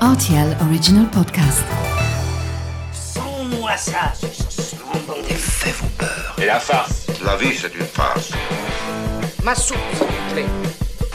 RTL 0.00 0.56
Original 0.62 1.06
Podcast. 1.10 1.64
Sans-moi 2.92 3.76
ça, 3.76 4.12
Les 5.28 5.34
faits 5.34 5.74
vous 5.74 5.88
peur. 5.98 6.36
Et 6.38 6.46
la 6.46 6.60
farce 6.60 7.06
La 7.24 7.36
vie, 7.36 7.56
c'est 7.56 7.74
une 7.74 7.84
farce. 7.84 8.30
Ma 9.42 9.56
soupe, 9.56 9.76
s'il 9.94 10.06
vous 10.06 10.32
plaît. 10.34 10.46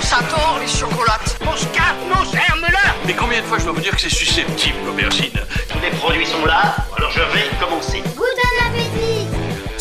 Ça 0.02 0.18
tord 0.30 0.58
les 0.60 0.68
chocolates. 0.68 1.38
Mon 1.46 1.56
scarpe, 1.56 1.96
nos 2.10 2.26
germes-là 2.30 2.96
Mais 3.08 3.14
combien 3.14 3.40
de 3.40 3.46
fois 3.46 3.58
je 3.58 3.64
dois 3.64 3.74
vous 3.74 3.82
dire 3.82 3.96
que 3.96 4.02
c'est 4.02 4.10
susceptible, 4.10 4.78
l'aubergine? 4.86 5.40
Tous 5.70 5.80
les 5.80 5.92
produits 5.92 6.26
sont 6.26 6.46
là, 6.46 6.76
alors 6.98 7.12
je 7.12 7.22
vais 7.22 7.50
commencer. 7.62 8.04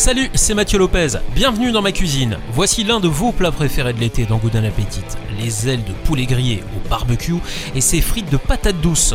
Salut, 0.03 0.31
c'est 0.35 0.55
Mathieu 0.55 0.81
Lopez. 0.81 1.11
Bienvenue 1.33 1.71
dans 1.71 1.81
ma 1.81 1.93
cuisine. 1.93 2.37
Voici 2.51 2.83
l'un 2.83 2.99
de 2.99 3.07
vos 3.07 3.31
plats 3.31 3.53
préférés 3.53 3.93
de 3.93 4.01
l'été 4.01 4.27
dans 4.27 4.39
Good 4.39 4.57
Appétit. 4.57 5.05
Les 5.39 5.69
ailes 5.69 5.85
de 5.85 5.93
poulet 5.93 6.27
grillé 6.27 6.65
au 6.77 6.89
barbecue 6.89 7.37
et 7.77 7.81
ses 7.81 8.01
frites 8.01 8.29
de 8.29 8.37
patates 8.37 8.81
douces. 8.81 9.15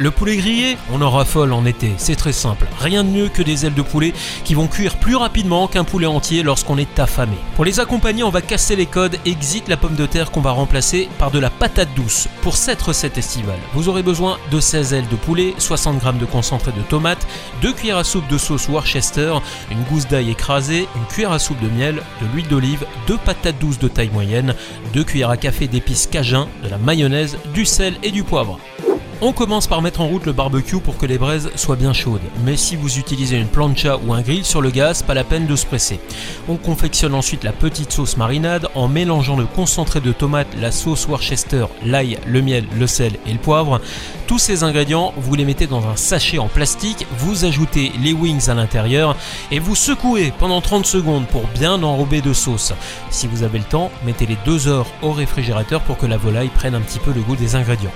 Le 0.00 0.12
poulet 0.12 0.36
grillé, 0.36 0.78
on 0.92 1.02
en 1.02 1.10
raffole 1.10 1.52
en 1.52 1.66
été, 1.66 1.92
c'est 1.96 2.14
très 2.14 2.32
simple. 2.32 2.68
Rien 2.78 3.02
de 3.02 3.08
mieux 3.08 3.28
que 3.28 3.42
des 3.42 3.66
ailes 3.66 3.74
de 3.74 3.82
poulet 3.82 4.12
qui 4.44 4.54
vont 4.54 4.68
cuire 4.68 4.94
plus 4.94 5.16
rapidement 5.16 5.66
qu'un 5.66 5.82
poulet 5.82 6.06
entier 6.06 6.44
lorsqu'on 6.44 6.78
est 6.78 7.00
affamé. 7.00 7.34
Pour 7.56 7.64
les 7.64 7.80
accompagner, 7.80 8.22
on 8.22 8.30
va 8.30 8.40
casser 8.40 8.76
les 8.76 8.86
codes, 8.86 9.18
exit 9.26 9.66
la 9.66 9.76
pomme 9.76 9.96
de 9.96 10.06
terre 10.06 10.30
qu'on 10.30 10.40
va 10.40 10.52
remplacer 10.52 11.08
par 11.18 11.32
de 11.32 11.40
la 11.40 11.50
patate 11.50 11.88
douce. 11.96 12.28
Pour 12.42 12.54
cette 12.54 12.80
recette 12.80 13.18
estivale, 13.18 13.58
vous 13.74 13.88
aurez 13.88 14.04
besoin 14.04 14.38
de 14.52 14.60
16 14.60 14.92
ailes 14.92 15.08
de 15.08 15.16
poulet, 15.16 15.54
60 15.58 16.00
g 16.00 16.12
de 16.12 16.26
concentré 16.26 16.70
de 16.70 16.82
tomate, 16.82 17.26
2 17.62 17.72
cuillères 17.72 17.98
à 17.98 18.04
soupe 18.04 18.28
de 18.28 18.38
sauce 18.38 18.68
Worcester, 18.68 19.34
une 19.72 19.82
gousse 19.82 20.06
d'ail 20.06 20.30
écrasée, 20.30 20.86
une 20.94 21.06
cuillère 21.06 21.32
à 21.32 21.40
soupe 21.40 21.60
de 21.60 21.68
miel, 21.68 21.96
de 22.22 22.26
l'huile 22.32 22.46
d'olive, 22.46 22.86
2 23.08 23.16
patates 23.16 23.58
douces 23.58 23.80
de 23.80 23.88
taille 23.88 24.10
moyenne, 24.12 24.54
2 24.92 25.02
cuillères 25.02 25.30
à 25.30 25.36
café 25.36 25.66
d'épices 25.66 26.06
cajun, 26.06 26.46
de 26.62 26.68
la 26.68 26.78
mayonnaise, 26.78 27.36
du 27.52 27.64
sel 27.64 27.96
et 28.04 28.12
du 28.12 28.22
poivre. 28.22 28.60
On 29.20 29.32
commence 29.32 29.66
par 29.66 29.82
mettre 29.82 30.00
en 30.00 30.06
route 30.06 30.26
le 30.26 30.32
barbecue 30.32 30.78
pour 30.78 30.96
que 30.96 31.04
les 31.04 31.18
braises 31.18 31.50
soient 31.56 31.74
bien 31.74 31.92
chaudes. 31.92 32.20
Mais 32.44 32.56
si 32.56 32.76
vous 32.76 32.98
utilisez 32.98 33.36
une 33.36 33.48
plancha 33.48 33.96
ou 33.96 34.12
un 34.12 34.20
grill 34.20 34.44
sur 34.44 34.62
le 34.62 34.70
gaz, 34.70 35.02
pas 35.02 35.12
la 35.12 35.24
peine 35.24 35.48
de 35.48 35.56
se 35.56 35.66
presser. 35.66 35.98
On 36.48 36.54
confectionne 36.54 37.14
ensuite 37.14 37.42
la 37.42 37.50
petite 37.50 37.90
sauce 37.90 38.16
marinade 38.16 38.68
en 38.76 38.86
mélangeant 38.86 39.36
le 39.36 39.46
concentré 39.46 40.00
de 40.00 40.12
tomate, 40.12 40.46
la 40.60 40.70
sauce 40.70 41.08
Worcester, 41.08 41.66
l'ail, 41.84 42.20
le 42.28 42.42
miel, 42.42 42.64
le 42.78 42.86
sel 42.86 43.14
et 43.26 43.32
le 43.32 43.40
poivre. 43.40 43.80
Tous 44.28 44.38
ces 44.38 44.62
ingrédients, 44.62 45.12
vous 45.16 45.34
les 45.34 45.44
mettez 45.44 45.66
dans 45.66 45.88
un 45.88 45.96
sachet 45.96 46.38
en 46.38 46.46
plastique, 46.46 47.04
vous 47.18 47.44
ajoutez 47.44 47.90
les 48.00 48.12
wings 48.12 48.48
à 48.48 48.54
l'intérieur 48.54 49.16
et 49.50 49.58
vous 49.58 49.74
secouez 49.74 50.32
pendant 50.38 50.60
30 50.60 50.86
secondes 50.86 51.26
pour 51.26 51.48
bien 51.48 51.82
enrober 51.82 52.20
de 52.20 52.32
sauce. 52.32 52.72
Si 53.10 53.26
vous 53.26 53.42
avez 53.42 53.58
le 53.58 53.64
temps, 53.64 53.90
mettez 54.06 54.26
les 54.26 54.38
2 54.44 54.68
heures 54.68 54.86
au 55.02 55.10
réfrigérateur 55.10 55.80
pour 55.80 55.98
que 55.98 56.06
la 56.06 56.18
volaille 56.18 56.50
prenne 56.54 56.76
un 56.76 56.80
petit 56.80 57.00
peu 57.00 57.12
le 57.12 57.22
goût 57.22 57.34
des 57.34 57.56
ingrédients. 57.56 57.90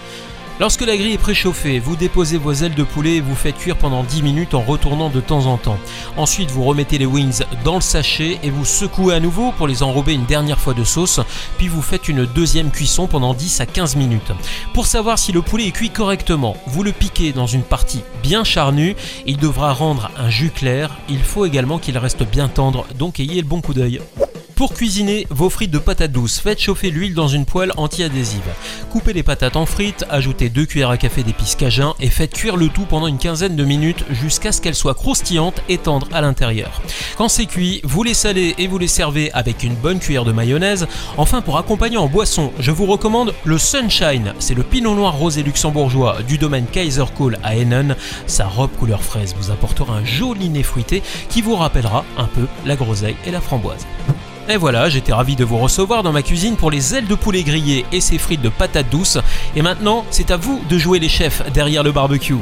Lorsque 0.61 0.83
la 0.83 0.97
grille 0.97 1.15
est 1.15 1.19
préchauffée, 1.19 1.79
vous 1.79 1.97
déposez 1.97 2.37
vos 2.37 2.53
ailes 2.53 2.75
de 2.75 2.83
poulet 2.85 3.17
et 3.17 3.21
vous 3.21 3.35
faites 3.35 3.57
cuire 3.57 3.77
pendant 3.77 4.05
10 4.05 4.23
minutes 4.23 4.55
en 4.55 4.61
retournant 4.61 5.09
de 5.09 5.21
temps 5.21 5.47
en 5.47 5.57
temps. 5.57 5.79
Ensuite, 6.17 6.51
vous 6.51 6.63
remettez 6.65 6.99
les 6.99 7.07
wings 7.07 7.43
dans 7.65 7.77
le 7.77 7.81
sachet 7.81 8.39
et 8.43 8.51
vous 8.51 8.65
secouez 8.65 9.15
à 9.15 9.21
nouveau 9.21 9.53
pour 9.53 9.67
les 9.67 9.83
enrober 9.83 10.13
une 10.13 10.27
dernière 10.27 10.61
fois 10.61 10.75
de 10.75 10.85
sauce, 10.85 11.21
puis 11.57 11.69
vous 11.69 11.83
faites 11.83 12.09
une 12.09 12.27
deuxième 12.27 12.71
cuisson 12.71 13.07
pendant 13.07 13.35
10 13.35 13.61
à 13.61 13.67
15 13.67 13.97
minutes. 13.97 14.33
Pour 14.75 14.87
savoir 14.87 15.19
si 15.19 15.33
le 15.33 15.43
poulet 15.43 15.67
est 15.67 15.73
cuit 15.73 15.91
correctement, 15.91 16.57
vous 16.67 16.83
le 16.83 16.93
piquez 16.93 17.33
dans 17.33 17.47
une 17.47 17.63
partie 17.63 18.03
bien 18.23 18.45
charnue, 18.45 18.95
il 19.27 19.39
devra 19.39 19.73
rendre 19.73 20.11
un 20.17 20.31
jus 20.31 20.51
clair, 20.51 20.91
il 21.09 21.21
faut 21.21 21.47
également 21.47 21.79
qu'il 21.79 21.97
reste 21.99 22.23
bien 22.25 22.49
tendre, 22.49 22.87
donc 22.99 23.21
ayez 23.21 23.41
le 23.41 23.49
bon 23.49 23.63
coup 23.63 23.75
d'œil. 23.75 24.01
Pour 24.63 24.75
cuisiner 24.75 25.27
vos 25.29 25.51
frites 25.51 25.73
de 25.73 25.81
patates 25.81 26.13
douces, 26.13 26.39
faites 26.39 26.61
chauffer 26.61 26.93
l'huile 26.93 27.15
dans 27.15 27.27
une 27.27 27.47
poêle 27.47 27.73
anti-adhésive. 27.77 28.49
Coupez 28.93 29.13
les 29.13 29.25
patates 29.25 29.57
en 29.57 29.67
frites, 29.67 30.05
ajoutez 30.09 30.51
2 30.51 30.67
cuillères 30.67 30.91
à 30.91 30.99
café 30.99 31.25
d'épices 31.25 31.57
cajun 31.57 31.95
et 31.99 32.09
faites 32.11 32.33
cuire 32.33 32.57
le 32.57 32.69
tout 32.69 32.85
pendant 32.85 33.09
une 33.09 33.19
quinzaine 33.19 33.57
de 33.57 33.65
minutes 33.65 34.05
jusqu'à 34.11 34.53
ce 34.53 34.61
qu'elles 34.61 34.77
soient 34.77 34.95
croustillantes 34.95 35.61
et 35.69 35.79
tendres 35.79 36.07
à 36.13 36.21
l'intérieur. 36.21 36.81
Quand 37.17 37.29
c'est 37.29 37.47
cuit, 37.47 37.81
vous 37.83 38.05
les 38.05 38.15
salez 38.15 38.55
et 38.57 38.69
vous 38.69 38.79
les 38.79 38.87
servez 38.87 39.33
avec 39.33 39.65
une 39.65 39.75
bonne 39.75 39.99
cuillère 39.99 40.25
de 40.25 40.31
mayonnaise. 40.31 40.87
Enfin, 41.17 41.41
pour 41.41 41.59
accompagner 41.59 41.97
en 41.97 42.07
boisson, 42.07 42.53
je 42.61 42.71
vous 42.71 42.87
recommande 42.87 43.35
le 43.43 43.59
Sunshine. 43.59 44.33
C'est 44.39 44.55
le 44.55 44.63
pinot 44.63 44.95
noir 44.95 45.19
rosé 45.19 45.43
luxembourgeois 45.43 46.23
du 46.23 46.39
domaine 46.39 46.67
Kaiser 46.67 47.07
Cole 47.19 47.41
à 47.43 47.57
Hennen. 47.57 47.97
Sa 48.29 48.47
robe 48.47 48.71
couleur 48.79 49.03
fraise 49.03 49.35
vous 49.37 49.51
apportera 49.51 49.97
un 49.97 50.05
joli 50.05 50.51
nez 50.51 50.63
fruité 50.63 51.03
qui 51.29 51.43
vous 51.43 51.57
rappellera 51.57 52.05
un 52.17 52.27
peu 52.27 52.47
la 52.65 52.77
groseille 52.77 53.17
et 53.27 53.33
la 53.33 53.41
framboise. 53.41 53.89
Et 54.49 54.57
voilà, 54.57 54.89
j'étais 54.89 55.13
ravi 55.13 55.37
de 55.37 55.45
vous 55.45 55.59
recevoir 55.59 56.03
dans 56.03 56.13
ma 56.13 56.23
cuisine 56.23 56.57
pour 56.57 56.71
les 56.71 56.95
ailes 56.95 57.07
de 57.07 57.15
poulet 57.15 57.43
grillées 57.43 57.87
et 57.93 58.01
ses 58.01 58.19
frites 58.19 58.43
de 58.43 58.49
patates 58.49 58.91
douces. 58.91 59.19
Et 59.55 59.63
maintenant, 59.63 60.05
c'est 60.11 60.31
à 60.31 60.37
vous 60.37 60.61
de 60.69 60.79
jouer 60.79 60.99
les 60.99 61.09
chefs 61.09 61.43
derrière 61.53 61.83
le 61.83 61.93
barbecue. 61.93 62.35